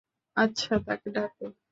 [0.37, 1.45] আচ্ছা, তাকে ডাকো।